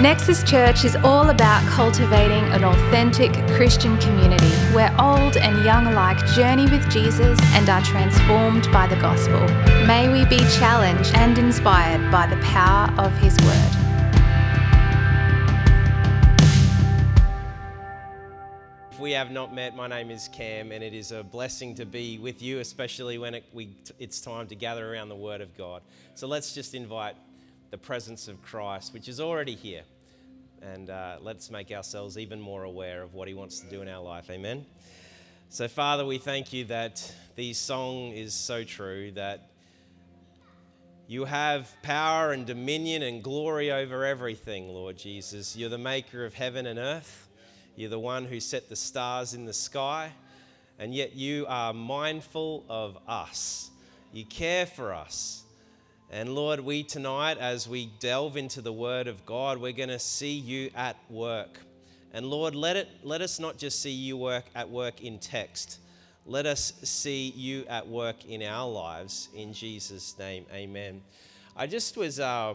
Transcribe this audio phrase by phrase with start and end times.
[0.00, 6.16] Nexus Church is all about cultivating an authentic Christian community where old and young alike
[6.28, 9.40] journey with Jesus and are transformed by the gospel.
[9.86, 13.76] May we be challenged and inspired by the power of His Word.
[18.92, 21.84] If we have not met, my name is Cam, and it is a blessing to
[21.84, 25.54] be with you, especially when it, we, it's time to gather around the Word of
[25.58, 25.82] God.
[26.14, 27.16] So let's just invite
[27.70, 29.82] the presence of Christ, which is already here.
[30.62, 33.88] And uh, let's make ourselves even more aware of what He wants to do in
[33.88, 34.28] our life.
[34.30, 34.66] Amen.
[35.48, 39.50] So, Father, we thank you that the song is so true that
[41.08, 45.56] you have power and dominion and glory over everything, Lord Jesus.
[45.56, 47.28] You're the maker of heaven and earth.
[47.74, 50.12] You're the one who set the stars in the sky.
[50.78, 53.70] And yet you are mindful of us.
[54.12, 55.42] You care for us.
[56.12, 59.98] And Lord, we tonight, as we delve into the Word of God, we're going to
[60.00, 61.60] see you at work.
[62.12, 65.78] And Lord, let, it, let us not just see you work at work in text.
[66.26, 69.28] Let us see you at work in our lives.
[69.36, 71.00] In Jesus' name, amen.
[71.56, 72.54] I just was uh,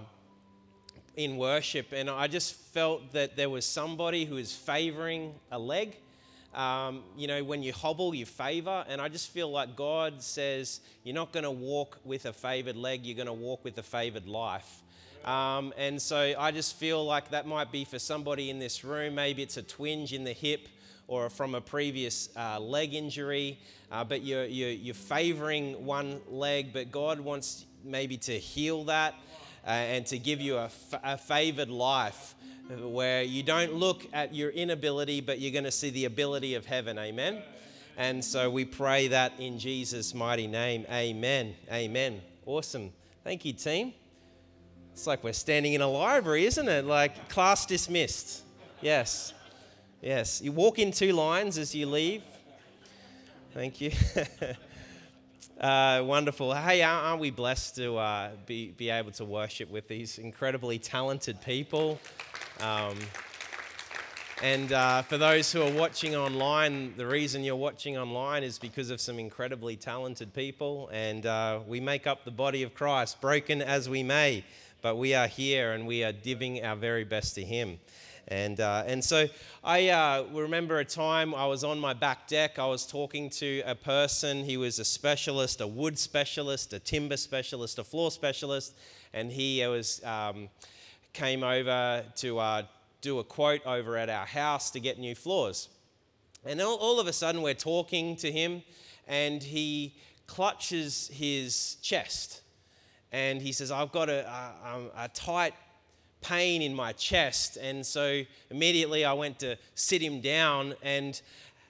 [1.16, 5.96] in worship and I just felt that there was somebody who is favoring a leg
[6.56, 8.86] um, you know, when you hobble, you favor.
[8.88, 12.78] And I just feel like God says, you're not going to walk with a favored
[12.78, 14.82] leg, you're going to walk with a favored life.
[15.26, 19.16] Um, and so I just feel like that might be for somebody in this room.
[19.16, 20.70] Maybe it's a twinge in the hip
[21.08, 23.60] or from a previous uh, leg injury,
[23.92, 29.14] uh, but you're, you're, you're, favoring one leg, but God wants maybe to heal that
[29.66, 32.34] uh, and to give you a, f- a favored life
[32.70, 36.66] where you don't look at your inability, but you're going to see the ability of
[36.66, 36.98] heaven.
[36.98, 37.42] Amen.
[37.98, 40.86] And so we pray that in Jesus' mighty name.
[40.92, 41.56] Amen.
[41.72, 42.22] Amen.
[42.46, 42.92] Awesome.
[43.24, 43.94] Thank you, team.
[44.94, 46.86] It's like we're standing in a library, isn't it?
[46.86, 48.44] Like class dismissed.
[48.82, 49.34] Yes.
[50.02, 50.42] Yes.
[50.42, 52.24] You walk in two lines as you leave.
[53.54, 53.92] Thank you.
[55.60, 56.54] Uh, wonderful.
[56.54, 61.40] Hey, aren't we blessed to uh, be, be able to worship with these incredibly talented
[61.40, 61.98] people?
[62.62, 62.98] Um,
[64.42, 68.90] and uh, for those who are watching online, the reason you're watching online is because
[68.90, 73.62] of some incredibly talented people, and uh, we make up the body of Christ, broken
[73.62, 74.46] as we may,
[74.82, 77.80] but we are here and we are giving our very best to Him.
[78.28, 79.28] And, uh, and so
[79.64, 82.58] I uh, remember a time I was on my back deck.
[82.58, 84.44] I was talking to a person.
[84.44, 88.76] He was a specialist, a wood specialist, a timber specialist, a floor specialist.
[89.14, 90.50] And he was um,
[91.16, 92.64] came over to uh,
[93.00, 95.70] do a quote over at our house to get new floors.
[96.46, 98.62] And all, all of a sudden, we're talking to him,
[99.08, 99.96] and he
[100.28, 102.42] clutches his chest.
[103.14, 105.54] And he says, I've got a, a, a tight
[106.20, 107.58] pain in my chest.
[107.62, 110.74] And so immediately I went to sit him down.
[110.84, 111.20] And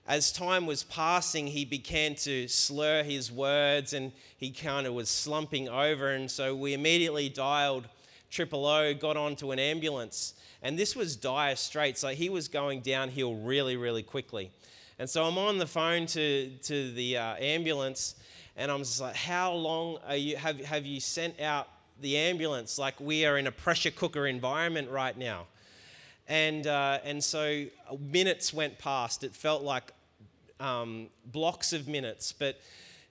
[0.07, 5.07] as time was passing, he began to slur his words and he kind of was
[5.07, 6.09] slumping over.
[6.09, 7.87] And so we immediately dialed
[8.35, 10.33] triple O, got onto an ambulance.
[10.61, 12.03] And this was dire straits.
[12.03, 14.51] Like he was going downhill really, really quickly.
[14.99, 18.15] And so I'm on the phone to, to the uh, ambulance
[18.57, 21.67] and I'm just like, how long are you, have, have you sent out
[22.01, 22.77] the ambulance?
[22.77, 25.47] Like we are in a pressure cooker environment right now.
[26.27, 27.65] And, uh, and so
[27.99, 29.23] minutes went past.
[29.23, 29.91] It felt like
[30.59, 32.33] um, blocks of minutes.
[32.33, 32.59] But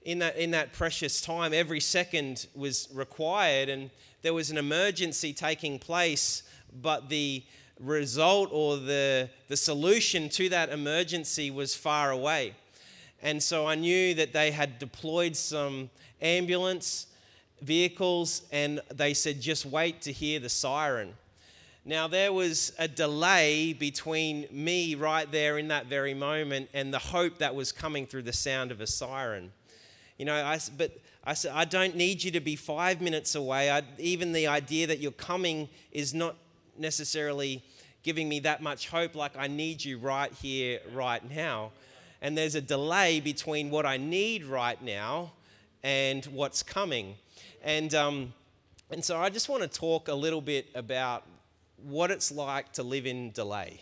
[0.05, 3.69] in that, in that precious time, every second was required.
[3.69, 3.91] And
[4.23, 6.43] there was an emergency taking place,
[6.83, 7.43] but the
[7.81, 12.55] result or the, the solution to that emergency was far away.
[13.23, 15.91] And so I knew that they had deployed some
[16.21, 17.07] ambulance
[17.63, 21.15] vehicles and they said, just wait to hear the siren.
[21.87, 26.99] Now, there was a delay between me right there in that very moment and the
[26.99, 29.53] hope that was coming through the sound of a siren.
[30.19, 30.93] You know, I, but
[31.25, 33.71] I said, I don't need you to be five minutes away.
[33.71, 36.37] I, even the idea that you're coming is not
[36.79, 37.63] necessarily
[38.03, 39.15] giving me that much hope.
[39.15, 41.73] Like, I need you right here, right now.
[42.21, 45.33] And there's a delay between what I need right now
[45.83, 47.17] and what's coming.
[47.63, 48.33] And, um,
[48.91, 51.25] and so I just want to talk a little bit about
[51.83, 53.81] what it's like to live in delay.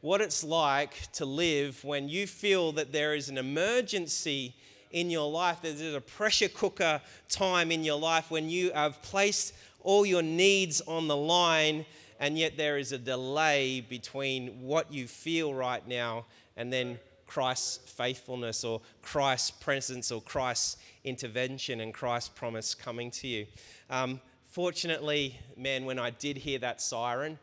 [0.00, 4.54] What it's like to live when you feel that there is an emergency
[4.92, 5.58] in your life.
[5.62, 10.80] There's a pressure cooker time in your life when you have placed all your needs
[10.82, 11.86] on the line,
[12.18, 16.24] and yet there is a delay between what you feel right now
[16.56, 23.28] and then Christ's faithfulness or Christ's presence or Christ's intervention and Christ's promise coming to
[23.28, 23.46] you.
[23.90, 27.38] Um, fortunately, man, when I did hear that siren,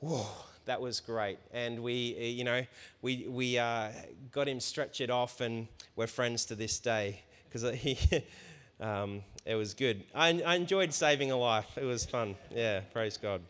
[0.00, 0.26] whoa,
[0.68, 1.38] that was great.
[1.50, 2.62] And we, uh, you know,
[3.00, 3.88] we, we uh,
[4.30, 5.66] got him stretchered off, and
[5.96, 7.98] we're friends to this day because he,
[8.80, 10.04] um, it was good.
[10.14, 11.66] I, I enjoyed saving a life.
[11.78, 12.36] It was fun.
[12.54, 13.40] Yeah, praise God.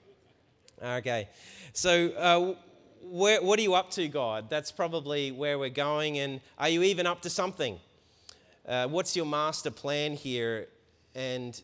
[0.80, 1.28] Okay,
[1.72, 2.54] so uh,
[3.02, 4.48] where, what are you up to, God?
[4.48, 6.20] That's probably where we're going.
[6.20, 7.80] And are you even up to something?
[8.66, 10.68] Uh, what's your master plan here?
[11.16, 11.60] And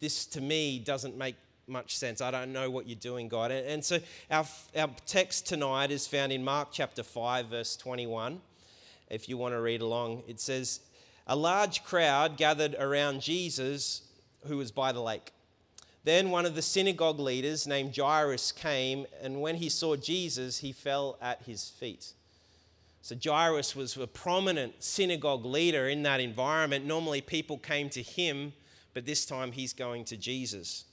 [0.00, 1.36] this to me doesn't make
[1.68, 2.20] much sense.
[2.20, 3.50] I don't know what you're doing, God.
[3.50, 3.98] And, and so
[4.30, 8.40] our, our text tonight is found in Mark chapter 5, verse 21.
[9.10, 10.80] If you want to read along, it says,
[11.26, 14.02] A large crowd gathered around Jesus
[14.46, 15.32] who was by the lake.
[16.04, 20.72] Then one of the synagogue leaders named Jairus came, and when he saw Jesus, he
[20.72, 22.12] fell at his feet.
[23.02, 26.84] So Jairus was a prominent synagogue leader in that environment.
[26.84, 28.52] Normally people came to him,
[28.94, 30.84] but this time he's going to Jesus.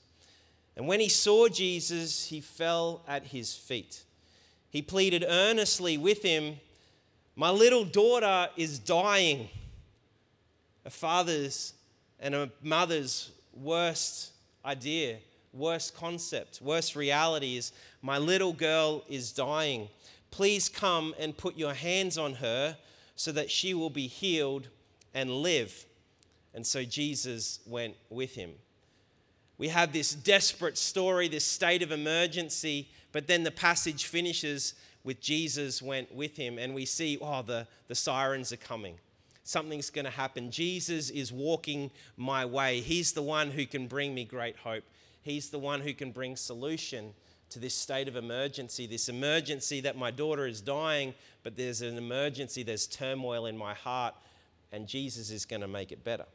[0.76, 4.02] And when he saw Jesus, he fell at his feet.
[4.70, 6.60] He pleaded earnestly with him,
[7.34, 9.48] My little daughter is dying.
[10.84, 11.72] A father's
[12.20, 14.32] and a mother's worst
[14.64, 15.16] idea,
[15.52, 19.88] worst concept, worst reality is, My little girl is dying.
[20.30, 22.76] Please come and put your hands on her
[23.14, 24.68] so that she will be healed
[25.14, 25.86] and live.
[26.52, 28.52] And so Jesus went with him.
[29.58, 34.74] We have this desperate story, this state of emergency, but then the passage finishes
[35.06, 38.96] with Jesus went with him, and we see, oh, the, the sirens are coming.
[39.44, 40.50] Something's going to happen.
[40.50, 42.80] Jesus is walking my way.
[42.80, 44.82] He's the one who can bring me great hope.
[45.22, 47.14] He's the one who can bring solution
[47.50, 51.14] to this state of emergency, this emergency that my daughter is dying,
[51.44, 54.14] but there's an emergency, there's turmoil in my heart,
[54.72, 56.26] and Jesus is going to make it better.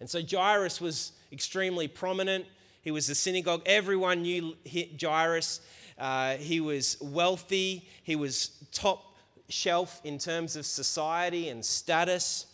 [0.00, 2.46] And so Jairus was extremely prominent.
[2.82, 3.62] He was the synagogue.
[3.66, 4.56] Everyone knew
[5.00, 5.60] Jairus.
[5.98, 7.88] Uh, he was wealthy.
[8.02, 9.16] He was top
[9.48, 12.46] shelf in terms of society and status.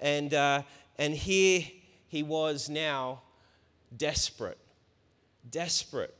[0.00, 0.62] And, uh,
[0.96, 1.64] and here
[2.08, 3.22] he was now
[3.96, 4.58] desperate.
[5.48, 6.14] Desperate.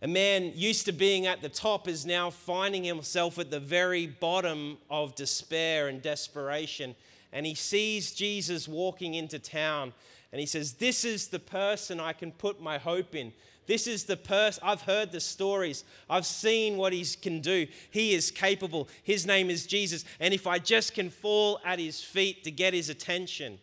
[0.00, 4.06] A man used to being at the top is now finding himself at the very
[4.06, 6.94] bottom of despair and desperation.
[7.32, 9.92] And he sees Jesus walking into town
[10.32, 13.32] and he says, This is the person I can put my hope in.
[13.66, 15.84] This is the person, I've heard the stories.
[16.08, 17.66] I've seen what he can do.
[17.90, 18.88] He is capable.
[19.02, 20.06] His name is Jesus.
[20.20, 23.58] And if I just can fall at his feet to get his attention,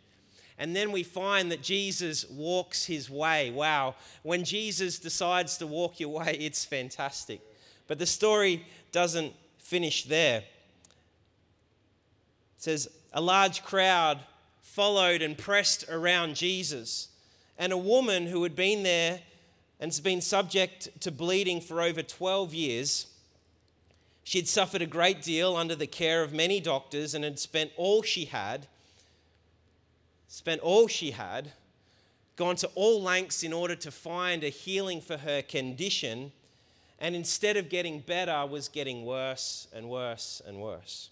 [0.59, 3.50] and then we find that Jesus walks his way.
[3.50, 3.95] Wow.
[4.21, 7.41] When Jesus decides to walk your way, it's fantastic.
[7.88, 10.38] But the story doesn't finish there.
[10.38, 10.45] It
[12.57, 14.19] says, A large crowd
[14.62, 17.07] followed and pressed around Jesus,
[17.57, 19.21] and a woman who had been there
[19.79, 23.07] and has been subject to bleeding for over 12 years.
[24.23, 27.71] She had suffered a great deal under the care of many doctors and had spent
[27.75, 28.67] all she had
[30.35, 31.53] spent all she had,
[32.35, 36.29] gone to all lengths in order to find a healing for her condition,
[37.00, 41.09] and instead of getting better, was getting worse and worse and worse.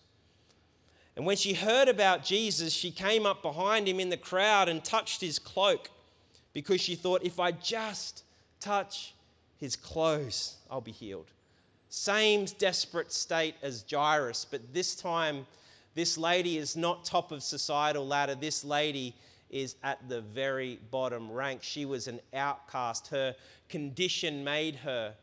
[1.16, 4.84] And when she heard about Jesus, she came up behind him in the crowd and
[4.84, 5.90] touched his cloak
[6.54, 8.24] because she thought, if I just
[8.60, 9.14] touch
[9.58, 11.28] his clothes, I'll be healed.
[11.90, 15.46] Same desperate state as Jairus, but this time
[15.96, 18.34] this lady is not top of societal ladder.
[18.34, 19.16] This lady
[19.52, 21.62] is at the very bottom rank.
[21.62, 23.10] She was an outcast.
[23.10, 23.36] Her
[23.70, 25.14] condition made her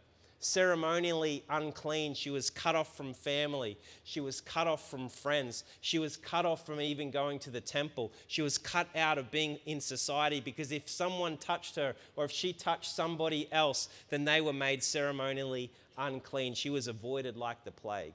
[0.40, 2.14] ceremonially unclean.
[2.14, 3.76] She was cut off from family.
[4.04, 5.64] She was cut off from friends.
[5.82, 8.10] She was cut off from even going to the temple.
[8.26, 12.30] She was cut out of being in society because if someone touched her or if
[12.30, 16.54] she touched somebody else, then they were made ceremonially unclean.
[16.54, 18.14] She was avoided like the plague.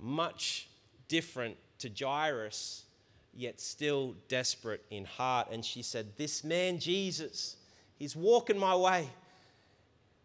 [0.00, 0.68] Much
[1.08, 2.84] different to Jairus,
[3.34, 5.48] yet still desperate in heart.
[5.52, 7.56] And she said, This man, Jesus,
[7.98, 9.08] he's walking my way.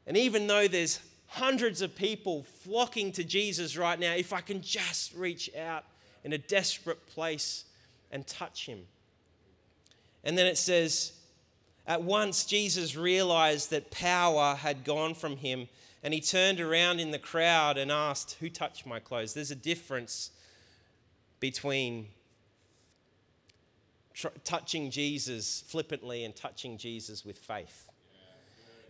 [0.05, 4.61] And even though there's hundreds of people flocking to Jesus right now, if I can
[4.61, 5.85] just reach out
[6.23, 7.65] in a desperate place
[8.11, 8.85] and touch him.
[10.23, 11.13] And then it says,
[11.87, 15.67] At once Jesus realized that power had gone from him,
[16.03, 19.33] and he turned around in the crowd and asked, Who touched my clothes?
[19.33, 20.31] There's a difference
[21.39, 22.07] between
[24.13, 27.89] tr- touching Jesus flippantly and touching Jesus with faith.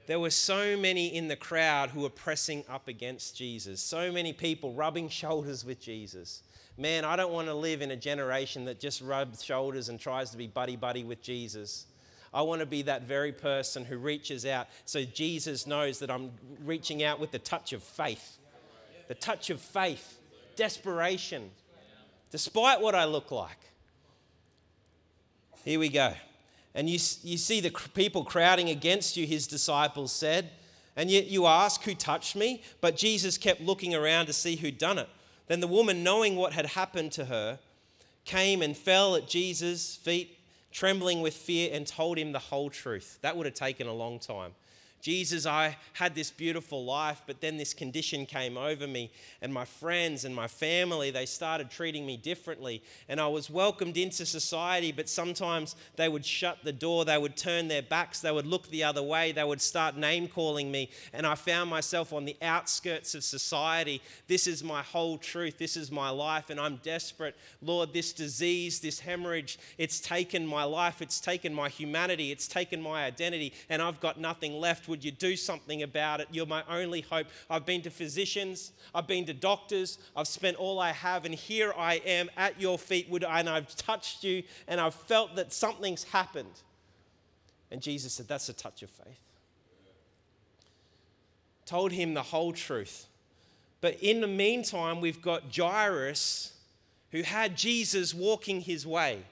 [0.06, 4.34] There were so many in the crowd who were pressing up against Jesus, so many
[4.34, 6.44] people rubbing shoulders with Jesus.
[6.78, 10.32] Man, I don't want to live in a generation that just rubs shoulders and tries
[10.32, 11.86] to be buddy buddy with Jesus.
[12.34, 16.32] I want to be that very person who reaches out so Jesus knows that I'm
[16.66, 18.40] reaching out with the touch of faith.
[19.08, 20.20] The touch of faith,
[20.56, 21.52] desperation,
[22.32, 23.60] despite what I look like.
[25.64, 26.14] Here we go.
[26.76, 30.50] And you, you see the people crowding against you, his disciples said.
[30.96, 32.64] And yet you ask, Who touched me?
[32.82, 35.10] But Jesus kept looking around to see who'd done it.
[35.48, 37.60] Then the woman, knowing what had happened to her,
[38.26, 40.40] came and fell at Jesus' feet,
[40.72, 43.20] trembling with fear, and told him the whole truth.
[43.22, 44.54] That would have taken a long time.
[45.04, 49.66] Jesus, I had this beautiful life, but then this condition came over me, and my
[49.66, 52.82] friends and my family, they started treating me differently.
[53.10, 57.36] And I was welcomed into society, but sometimes they would shut the door, they would
[57.36, 60.90] turn their backs, they would look the other way, they would start name calling me.
[61.12, 64.02] And I found myself on the outskirts of society.
[64.30, 67.36] This is my whole truth, this is my life, and I'm desperate.
[67.62, 72.82] Lord, this disease, this hemorrhage, it's taken my life, it's taken my humanity, it's taken
[72.82, 76.28] my identity, and I've got nothing left would you do something about it?
[76.32, 77.26] You're my only hope.
[77.50, 81.74] I've been to physicians, I've been to doctors, I've spent all I have, and here
[81.76, 86.04] I am at your feet, would and I've touched you, and I've felt that something's
[86.04, 86.62] happened.
[87.72, 89.20] And Jesus said, That's a touch of faith.
[91.66, 93.08] Told him the whole truth.
[93.82, 96.54] But in the meantime, we've got Jairus
[97.12, 99.24] who had Jesus walking his way.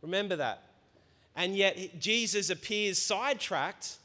[0.00, 0.62] Remember that.
[1.36, 3.98] And yet Jesus appears sidetracked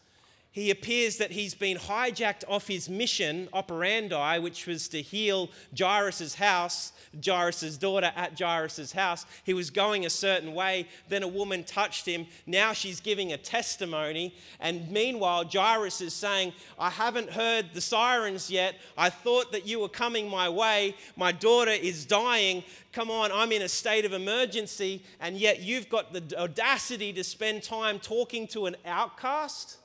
[0.52, 6.34] he appears that he's been hijacked off his mission operandi, which was to heal Jairus'
[6.34, 6.92] house,
[7.24, 9.28] Jairus' daughter at Jairus' house.
[9.44, 10.88] He was going a certain way.
[11.08, 12.26] Then a woman touched him.
[12.48, 14.34] Now she's giving a testimony.
[14.60, 18.74] And meanwhile, Jairus is saying, I haven't heard the sirens yet.
[18.98, 20.96] I thought that you were coming my way.
[21.16, 22.64] My daughter is dying.
[22.92, 25.04] Come on, I'm in a state of emergency.
[25.20, 29.78] And yet you've got the audacity to spend time talking to an outcast?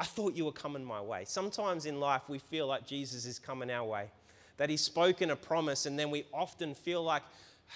[0.00, 1.24] I thought you were coming my way.
[1.26, 4.06] Sometimes in life, we feel like Jesus is coming our way,
[4.56, 7.22] that He's spoken a promise, and then we often feel like,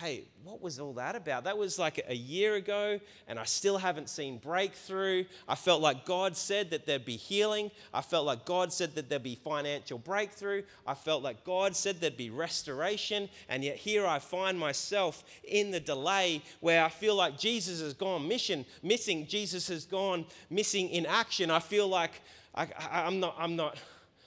[0.00, 1.44] hey, what was all that about?
[1.44, 2.98] That was like a year ago,
[3.28, 5.24] and I still haven't seen breakthrough.
[5.48, 7.70] I felt like God said that there'd be healing.
[7.92, 10.64] I felt like God said that there'd be financial breakthrough.
[10.84, 13.28] I felt like God said there'd be restoration.
[13.48, 17.94] And yet here I find myself in the delay where I feel like Jesus has
[17.94, 19.28] gone mission, missing.
[19.28, 21.52] Jesus has gone missing in action.
[21.52, 22.20] I feel like
[22.52, 23.78] I, I, I'm not, I'm not.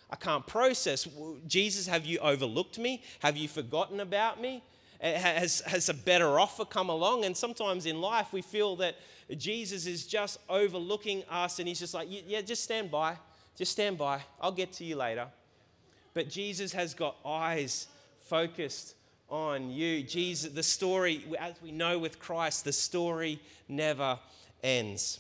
[0.09, 1.05] I can't process.
[1.45, 3.03] Jesus, have you overlooked me?
[3.19, 4.63] Have you forgotten about me?
[4.99, 7.25] Has, has a better offer come along.
[7.25, 8.95] And sometimes in life, we feel that
[9.37, 13.17] Jesus is just overlooking us and he's just like, yeah, just stand by.
[13.55, 14.21] Just stand by.
[14.39, 15.27] I'll get to you later.
[16.13, 17.87] But Jesus has got eyes
[18.21, 18.95] focused
[19.29, 20.03] on you.
[20.03, 24.19] Jesus, the story, as we know with Christ, the story never
[24.63, 25.19] ends.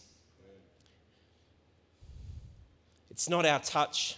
[3.11, 4.15] It's not our touch,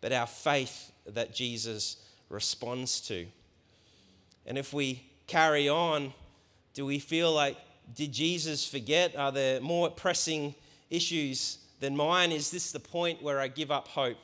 [0.00, 1.96] but our faith that Jesus
[2.28, 3.26] responds to.
[4.46, 6.12] And if we carry on,
[6.72, 7.56] do we feel like,
[7.94, 9.16] did Jesus forget?
[9.16, 10.54] Are there more pressing
[10.88, 12.32] issues than mine?
[12.32, 14.18] Is this the point where I give up hope?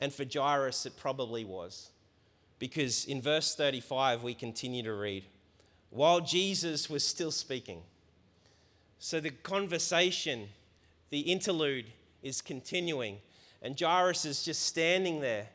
[0.00, 1.90] And for Jairus, it probably was.
[2.58, 5.24] Because in verse 35, we continue to read,
[5.90, 7.82] while Jesus was still speaking.
[8.98, 10.48] So the conversation,
[11.10, 11.86] the interlude
[12.22, 13.18] is continuing.
[13.60, 15.48] And Jairus is just standing there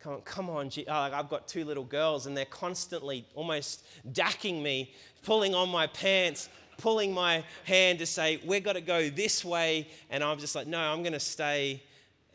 [0.00, 0.70] Come on, come on.
[0.86, 5.88] Oh, I've got two little girls, and they're constantly almost dacking me, pulling on my
[5.88, 9.88] pants, pulling my hand to say, We've got to go this way.
[10.08, 11.82] And I'm just like, No, I'm going to stay,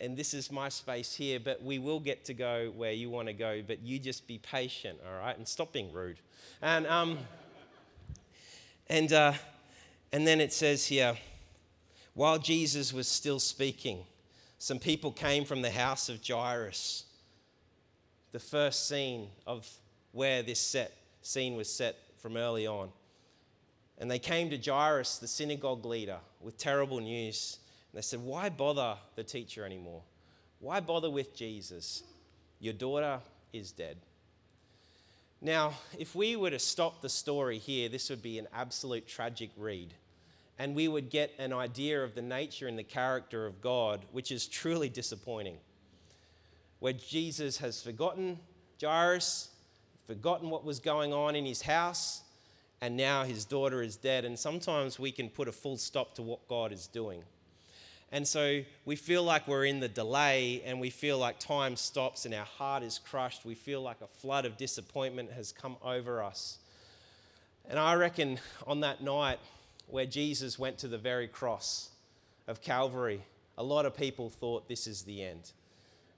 [0.02, 3.30] and this is my space here, but we will get to go where you want
[3.30, 3.62] to go.
[3.66, 5.38] But you just be patient, all right?
[5.38, 6.18] And stop being rude.
[6.62, 7.18] And, um,
[8.88, 9.34] and, uh,
[10.12, 11.16] and then it says here,
[12.14, 14.00] while Jesus was still speaking,
[14.60, 17.06] some people came from the house of Jairus
[18.34, 19.70] the first scene of
[20.12, 22.90] where this set scene was set from early on.
[24.00, 27.60] And they came to Jairus, the synagogue leader, with terrible news.
[27.92, 30.02] And they said, Why bother the teacher anymore?
[30.60, 32.04] Why bother with Jesus?
[32.60, 33.20] Your daughter
[33.54, 33.98] is dead.
[35.40, 39.52] Now, if we were to stop the story here, this would be an absolute tragic
[39.58, 39.94] read.
[40.58, 44.32] And we would get an idea of the nature and the character of God, which
[44.32, 45.58] is truly disappointing
[46.84, 48.38] where Jesus has forgotten
[48.82, 49.52] Jairus,
[50.06, 52.24] forgotten what was going on in his house,
[52.82, 54.26] and now his daughter is dead.
[54.26, 57.24] And sometimes we can put a full stop to what God is doing.
[58.12, 62.26] And so we feel like we're in the delay and we feel like time stops
[62.26, 63.46] and our heart is crushed.
[63.46, 66.58] We feel like a flood of disappointment has come over us.
[67.70, 69.40] And I reckon on that night,
[69.88, 71.92] where Jesus went to the very cross
[72.46, 73.22] of Calvary,
[73.58, 75.54] a lot of people thought this is the end.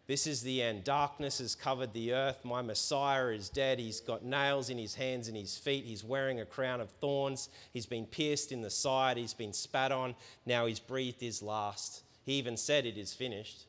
[0.07, 0.83] This is the end.
[0.83, 2.45] Darkness has covered the earth.
[2.45, 3.79] My Messiah is dead.
[3.79, 5.85] He's got nails in his hands and his feet.
[5.85, 7.49] He's wearing a crown of thorns.
[7.73, 9.17] He's been pierced in the side.
[9.17, 10.15] He's been spat on.
[10.45, 12.03] Now he's breathed his last.
[12.23, 13.63] He even said, It is finished.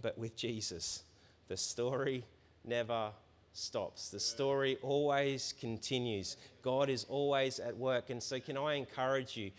[0.00, 1.02] But with Jesus,
[1.48, 2.24] the story
[2.64, 3.10] never
[3.52, 4.10] stops.
[4.10, 6.36] The story always continues.
[6.62, 8.10] God is always at work.
[8.10, 9.50] And so, can I encourage you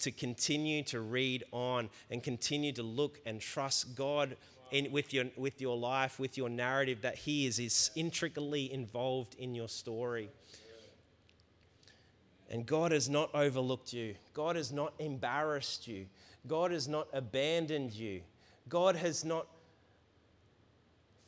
[0.00, 4.36] to continue to read on and continue to look and trust God
[4.70, 9.34] in, with, your, with your life, with your narrative, that He is, is intricately involved
[9.38, 10.30] in your story.
[12.50, 16.06] And God has not overlooked you, God has not embarrassed you,
[16.46, 18.22] God has not abandoned you,
[18.68, 19.46] God has not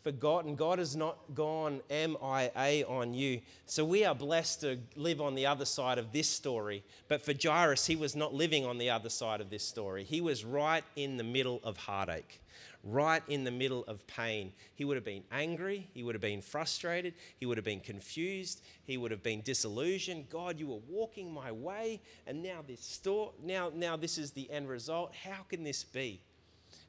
[0.09, 0.54] forgotten.
[0.54, 3.40] God has not gone MIA on you.
[3.66, 6.83] So we are blessed to live on the other side of this story.
[7.09, 10.04] But for Jairus, he was not living on the other side of this story.
[10.04, 12.40] He was right in the middle of heartache
[12.85, 14.52] right in the middle of pain.
[14.75, 18.62] He would have been angry, he would have been frustrated, he would have been confused,
[18.85, 20.28] he would have been disillusioned.
[20.28, 24.50] God, you were walking my way, and now this store, now, now this is the
[24.50, 25.14] end result.
[25.14, 26.20] How can this be?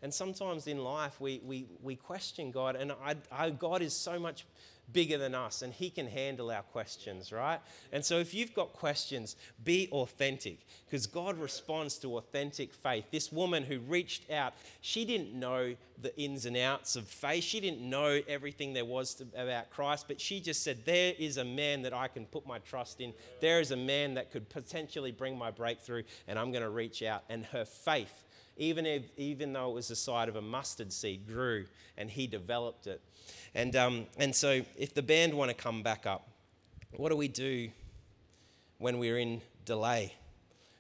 [0.01, 4.19] And sometimes in life we, we, we question God, and I, I, God is so
[4.19, 4.45] much
[4.93, 7.59] bigger than us and he can handle our questions, right?
[7.91, 13.05] And so if you've got questions, be authentic because God responds to authentic faith.
[13.11, 17.43] This woman who reached out, she didn't know the ins and outs of faith.
[17.43, 21.37] She didn't know everything there was to, about Christ, but she just said, There is
[21.37, 23.13] a man that I can put my trust in.
[23.41, 27.03] There is a man that could potentially bring my breakthrough, and I'm going to reach
[27.03, 27.23] out.
[27.29, 28.23] And her faith,
[28.59, 31.65] even, if, even though it was the size of a mustard seed, grew
[31.97, 33.01] and he developed it.
[33.55, 36.27] And, um, and so, if the band want to come back up,
[36.95, 37.69] what do we do
[38.77, 40.13] when we're in delay?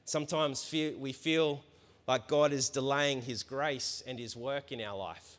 [0.05, 1.63] Sometimes we feel
[2.07, 5.37] like God is delaying His grace and His work in our life.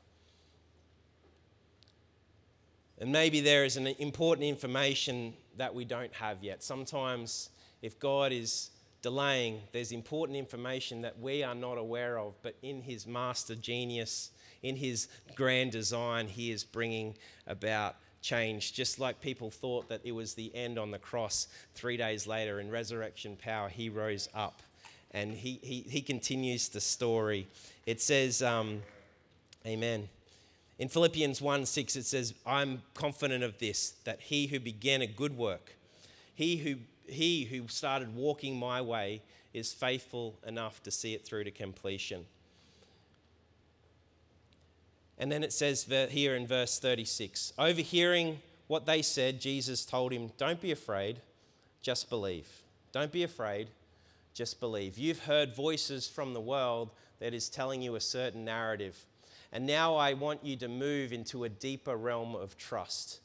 [2.98, 6.62] And maybe there is an important information that we don't have yet.
[6.62, 7.50] Sometimes,
[7.82, 8.70] if God is
[9.02, 14.30] delaying, there's important information that we are not aware of, but in His master genius
[14.62, 17.14] in his grand design, he is bringing
[17.46, 18.72] about change.
[18.72, 22.60] Just like people thought that it was the end on the cross, three days later
[22.60, 24.62] in resurrection power, he rose up
[25.12, 27.48] and he, he, he continues the story.
[27.86, 28.82] It says, um,
[29.66, 30.08] Amen.
[30.78, 35.06] In Philippians 1 6, it says, I'm confident of this, that he who began a
[35.06, 35.74] good work,
[36.34, 36.76] he who,
[37.12, 42.24] he who started walking my way, is faithful enough to see it through to completion.
[45.18, 50.30] And then it says here in verse 36 Overhearing what they said, Jesus told him,
[50.38, 51.20] Don't be afraid,
[51.82, 52.48] just believe.
[52.92, 53.68] Don't be afraid,
[54.34, 54.98] just believe.
[54.98, 59.04] You've heard voices from the world that is telling you a certain narrative.
[59.52, 63.20] And now I want you to move into a deeper realm of trust.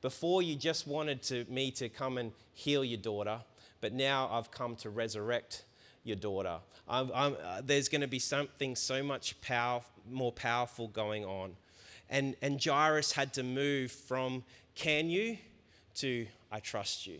[0.00, 3.40] Before you just wanted to, me to come and heal your daughter,
[3.80, 5.64] but now I've come to resurrect
[6.04, 6.58] your daughter.
[6.88, 9.34] I'm, I'm, uh, there's going to be something so much
[10.10, 11.52] more powerful going on.
[12.10, 15.36] And, and Jairus had to move from can you
[15.96, 17.18] to I trust you.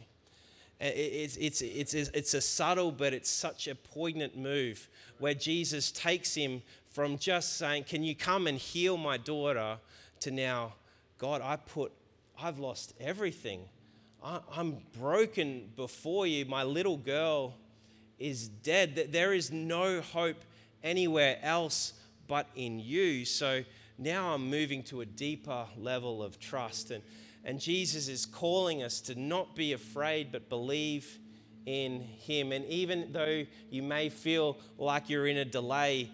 [0.81, 4.89] It's, it's, it's, it's a subtle, but it's such a poignant move
[5.19, 9.79] where Jesus takes him from just saying, Can you come and heal my daughter?
[10.21, 10.75] to now,
[11.19, 11.93] God, I put,
[12.41, 13.63] I've lost everything.
[14.23, 16.45] I, I'm broken before you.
[16.45, 17.55] My little girl
[18.19, 20.45] is dead, that there is no hope
[20.83, 21.95] anywhere else
[22.27, 23.25] but in you.
[23.25, 23.65] So
[23.97, 26.91] now I'm moving to a deeper level of trust.
[26.91, 27.03] And,
[27.45, 31.19] and Jesus is calling us to not be afraid, but believe
[31.67, 32.53] in Him.
[32.53, 36.11] And even though you may feel like you're in a delay,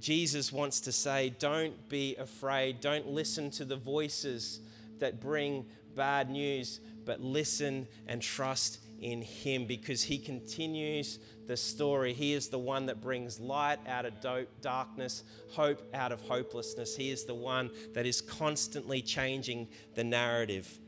[0.00, 2.80] Jesus wants to say, Don't be afraid.
[2.80, 4.60] Don't listen to the voices
[5.00, 12.12] that bring bad news, but listen and trust in Him because He continues the story.
[12.12, 14.14] He is the one that brings light out of
[14.60, 16.94] darkness, hope out of hopelessness.
[16.94, 20.78] He is the one that is constantly changing the narrative.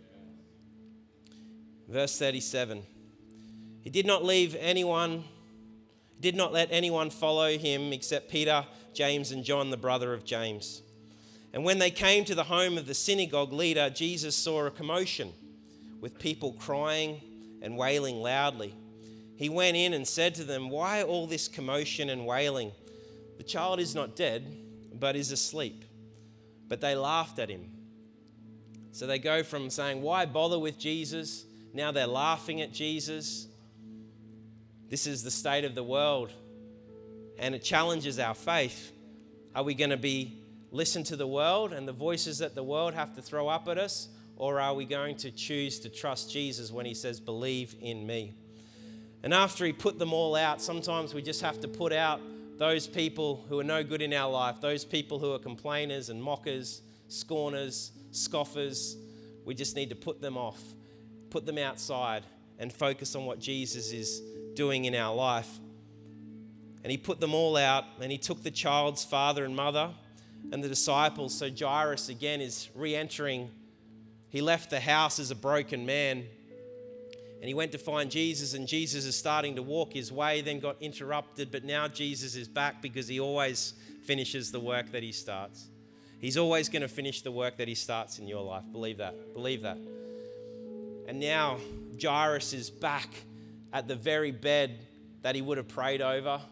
[1.89, 2.85] Verse 37
[3.81, 5.25] He did not leave anyone,
[6.21, 10.83] did not let anyone follow him except Peter, James, and John, the brother of James.
[11.53, 15.33] And when they came to the home of the synagogue leader, Jesus saw a commotion
[16.01, 17.21] with people crying
[17.61, 18.75] and wailing loudly
[19.41, 22.73] he went in and said to them, Why all this commotion and wailing?
[23.39, 24.55] The child is not dead,
[24.93, 25.87] but is asleep.
[26.69, 27.71] But they laughed at him.
[28.93, 31.47] So they go from saying, Why bother with Jesus?
[31.73, 33.47] Now they're laughing at Jesus.
[34.91, 36.31] This is the state of the world,
[37.39, 38.93] and it challenges our faith.
[39.55, 40.40] Are we going to be
[40.71, 43.79] listen to the world and the voices that the world have to throw up at
[43.79, 48.07] us, or are we going to choose to trust Jesus when he says, Believe in
[48.07, 48.35] me?
[49.23, 52.21] And after he put them all out, sometimes we just have to put out
[52.57, 56.23] those people who are no good in our life, those people who are complainers and
[56.23, 58.97] mockers, scorners, scoffers.
[59.45, 60.61] We just need to put them off,
[61.29, 62.25] put them outside,
[62.59, 64.23] and focus on what Jesus is
[64.55, 65.59] doing in our life.
[66.83, 69.91] And he put them all out, and he took the child's father and mother
[70.53, 71.35] and the disciples.
[71.35, 73.51] So Jairus again is re entering.
[74.29, 76.27] He left the house as a broken man
[77.41, 80.61] and he went to find Jesus, and Jesus is starting to walk his way, then
[80.61, 83.73] got interrupted, but now Jesus is back because he always
[84.05, 85.69] finishes the work that he starts.
[86.19, 88.65] He's always going to finish the work that he starts in your life.
[88.71, 89.33] Believe that.
[89.33, 89.79] Believe that.
[91.09, 91.57] And now
[92.01, 93.09] Jairus is back
[93.73, 94.79] at the very bed
[95.23, 96.43] that he would have prayed over,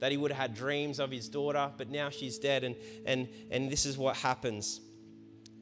[0.00, 2.64] that he would have had dreams of his daughter, but now she's dead.
[2.64, 2.74] And,
[3.06, 4.80] and, and this is what happens.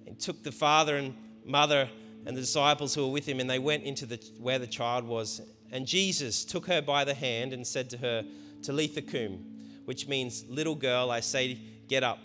[0.04, 1.88] He took the father and mother
[2.24, 5.04] and the disciples who were with him, and they went into the, where the child
[5.04, 5.40] was.
[5.70, 8.24] And Jesus took her by the hand and said to her,
[8.62, 9.44] Talitha cum,
[9.84, 12.24] which means, little girl, I say, get up.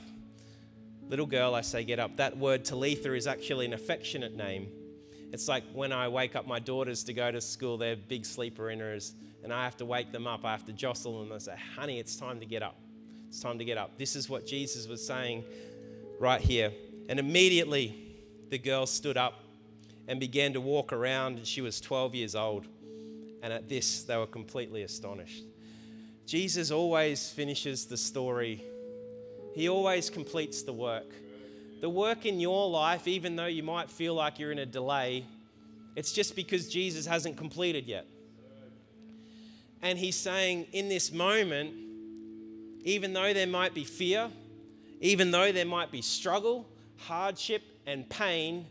[1.10, 2.18] Little girl, I say, get up.
[2.18, 4.70] That word Talitha is actually an affectionate name.
[5.34, 8.66] It's like when I wake up my daughters to go to school, they're big sleeper
[8.66, 10.46] inners, and I have to wake them up.
[10.46, 12.76] I have to jostle them and say, honey, it's time to get up.
[13.30, 13.98] It's time to get up.
[13.98, 15.44] This is what Jesus was saying
[16.20, 16.72] right here.
[17.10, 17.98] And immediately
[18.52, 19.40] the girl stood up
[20.08, 22.68] and began to walk around, and she was 12 years old.
[23.42, 25.46] And at this, they were completely astonished.
[26.28, 28.64] Jesus always finishes the story,
[29.56, 31.12] He always completes the work.
[31.84, 35.26] The work in your life, even though you might feel like you're in a delay,
[35.98, 38.08] it's just because Jesus hasn't completed yet.
[39.82, 41.74] And He's saying, in this moment,
[42.86, 44.30] even though there might be fear,
[45.02, 46.70] even though there might be struggle,
[47.00, 48.66] hardship, and pain,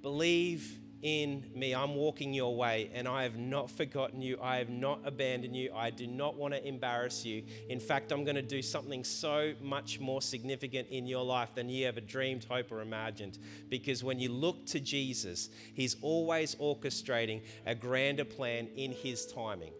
[0.00, 1.74] Believe in me.
[1.74, 4.38] I'm walking your way, and I have not forgotten you.
[4.42, 5.72] I have not abandoned you.
[5.74, 7.42] I do not want to embarrass you.
[7.68, 11.68] In fact, I'm going to do something so much more significant in your life than
[11.68, 13.38] you ever dreamed, hoped, or imagined.
[13.68, 19.72] Because when you look to Jesus, He's always orchestrating a grander plan in His timing.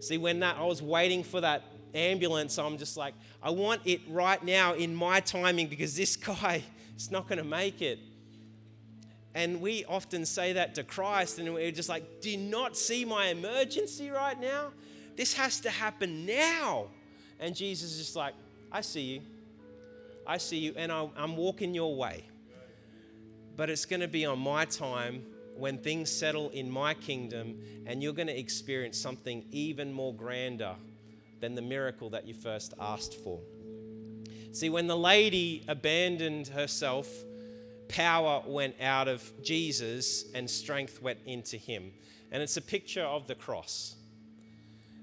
[0.00, 1.62] See, when that I was waiting for that
[1.94, 6.62] ambulance, I'm just like, I want it right now in my timing because this guy
[6.96, 7.98] is not going to make it.
[9.34, 13.04] And we often say that to Christ, and we're just like, Do you not see
[13.04, 14.70] my emergency right now?
[15.16, 16.86] This has to happen now.
[17.40, 18.34] And Jesus is just like,
[18.70, 19.20] I see you.
[20.26, 22.24] I see you, and I'm walking your way.
[23.56, 25.24] But it's going to be on my time
[25.56, 30.74] when things settle in my kingdom, and you're going to experience something even more grander
[31.40, 33.38] than the miracle that you first asked for.
[34.52, 37.08] See, when the lady abandoned herself,
[37.88, 41.92] power went out of Jesus and strength went into him.
[42.30, 43.96] And it's a picture of the cross.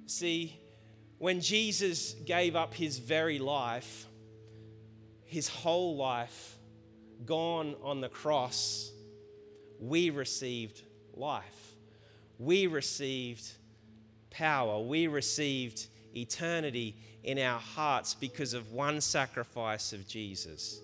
[0.05, 0.59] See,
[1.17, 4.07] when Jesus gave up his very life,
[5.25, 6.57] his whole life
[7.25, 8.91] gone on the cross,
[9.79, 10.81] we received
[11.13, 11.75] life.
[12.37, 13.49] We received
[14.31, 14.79] power.
[14.79, 20.81] We received eternity in our hearts because of one sacrifice of Jesus.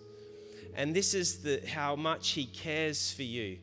[0.78, 3.58] And this is the, how much He cares for you.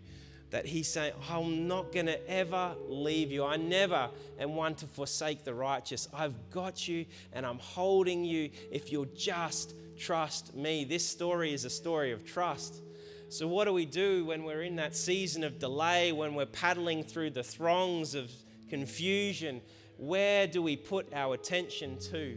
[0.50, 3.44] That He's saying, I'm not going to ever leave you.
[3.44, 6.08] I never am one to forsake the righteous.
[6.12, 10.84] I've got you and I'm holding you if you'll just trust me.
[10.84, 12.82] This story is a story of trust.
[13.28, 17.04] So, what do we do when we're in that season of delay, when we're paddling
[17.04, 18.30] through the throngs of
[18.68, 19.60] confusion?
[19.96, 22.36] Where do we put our attention to?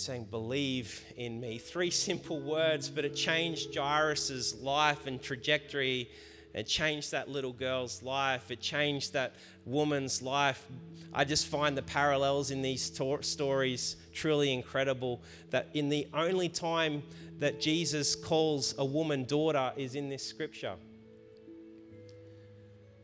[0.00, 1.58] Saying, Believe in me.
[1.58, 6.08] Three simple words, but it changed Jairus' life and trajectory.
[6.54, 8.50] It changed that little girl's life.
[8.50, 9.34] It changed that
[9.66, 10.66] woman's life.
[11.12, 15.20] I just find the parallels in these to- stories truly incredible.
[15.50, 17.02] That in the only time
[17.38, 20.76] that Jesus calls a woman daughter is in this scripture.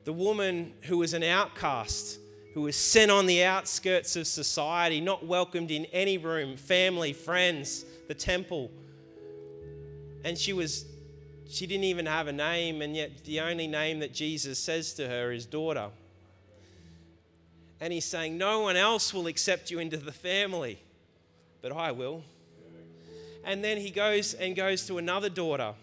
[0.04, 2.20] The woman who was an outcast,
[2.56, 7.84] who was sent on the outskirts of society, not welcomed in any room, family, friends,
[8.08, 8.70] the temple.
[10.24, 10.86] And she was
[11.50, 15.06] she didn't even have a name, and yet the only name that Jesus says to
[15.06, 15.90] her is daughter.
[17.78, 20.78] And he's saying, No one else will accept you into the family,
[21.60, 22.24] but I will.
[23.44, 25.74] And then he goes and goes to another daughter.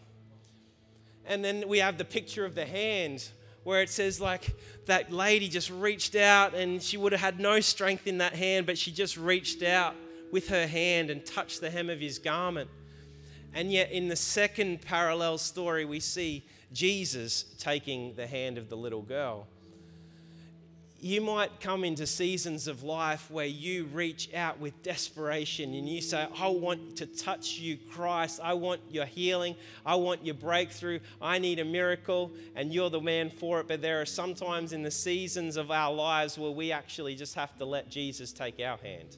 [1.28, 3.30] And then we have the picture of the hand
[3.64, 7.60] where it says, like, that lady just reached out and she would have had no
[7.60, 9.96] strength in that hand, but she just reached out
[10.32, 12.70] with her hand and touched the hem of his garment.
[13.54, 18.76] And yet, in the second parallel story, we see Jesus taking the hand of the
[18.76, 19.48] little girl.
[21.04, 26.02] You might come into seasons of life where you reach out with desperation and you
[26.02, 28.40] say, I want to touch you, Christ.
[28.42, 29.58] I want your healing.
[29.86, 31.02] I want your breakthrough.
[31.22, 33.68] I need a miracle, and you're the man for it.
[33.68, 37.58] But there are sometimes in the seasons of our lives where we actually just have
[37.58, 39.18] to let Jesus take our hand.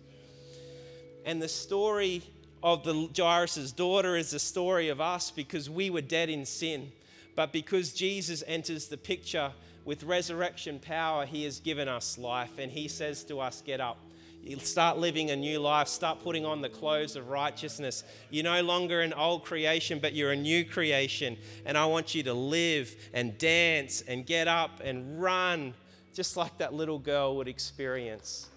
[1.24, 2.24] And the story
[2.63, 6.91] of the Jairus' daughter is the story of us because we were dead in sin.
[7.36, 9.52] But because Jesus enters the picture
[9.86, 12.58] with resurrection power, he has given us life.
[12.58, 13.98] And he says to us, Get up.
[14.43, 15.88] You start living a new life.
[15.88, 18.04] Start putting on the clothes of righteousness.
[18.30, 21.38] You're no longer an old creation, but you're a new creation.
[21.65, 25.74] And I want you to live and dance and get up and run,
[26.13, 28.48] just like that little girl would experience.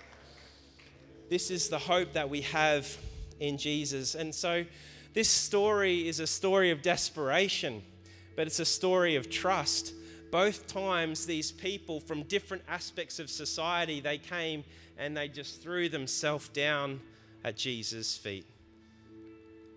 [1.30, 2.94] This is the hope that we have
[3.40, 4.14] in Jesus.
[4.14, 4.64] And so,
[5.14, 7.82] this story is a story of desperation,
[8.36, 9.94] but it's a story of trust.
[10.30, 14.64] Both times, these people from different aspects of society, they came
[14.98, 17.00] and they just threw themselves down
[17.44, 18.46] at Jesus' feet.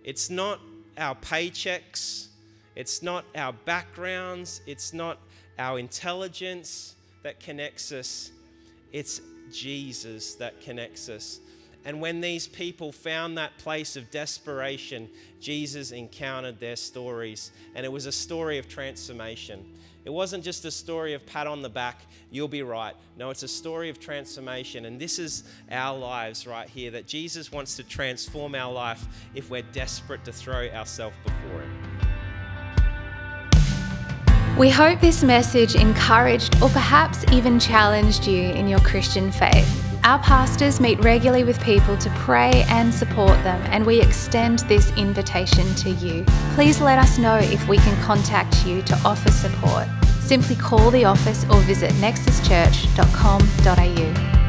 [0.03, 0.59] It's not
[0.97, 2.27] our paychecks,
[2.75, 5.19] it's not our backgrounds, it's not
[5.59, 8.31] our intelligence that connects us,
[8.91, 11.39] it's Jesus that connects us.
[11.83, 17.51] And when these people found that place of desperation, Jesus encountered their stories.
[17.73, 19.65] And it was a story of transformation.
[20.03, 22.95] It wasn't just a story of pat on the back, you'll be right.
[23.17, 24.85] No, it's a story of transformation.
[24.85, 29.49] And this is our lives right here that Jesus wants to transform our life if
[29.51, 32.01] we're desperate to throw ourselves before Him.
[34.57, 39.80] We hope this message encouraged or perhaps even challenged you in your Christian faith.
[40.03, 44.91] Our pastors meet regularly with people to pray and support them, and we extend this
[44.97, 46.25] invitation to you.
[46.55, 49.87] Please let us know if we can contact you to offer support.
[50.19, 54.40] Simply call the office or visit nexuschurch.com.au.